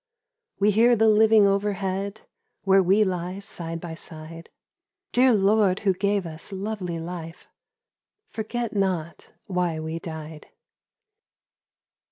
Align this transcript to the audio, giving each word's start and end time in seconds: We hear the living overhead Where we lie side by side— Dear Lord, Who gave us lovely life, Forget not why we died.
We 0.57 0.71
hear 0.71 0.95
the 0.95 1.07
living 1.07 1.45
overhead 1.45 2.21
Where 2.63 2.81
we 2.81 3.03
lie 3.03 3.37
side 3.37 3.79
by 3.79 3.93
side— 3.93 4.49
Dear 5.13 5.31
Lord, 5.31 5.81
Who 5.81 5.93
gave 5.93 6.25
us 6.25 6.51
lovely 6.51 6.97
life, 6.99 7.47
Forget 8.31 8.75
not 8.75 9.31
why 9.45 9.79
we 9.79 9.99
died. 9.99 10.47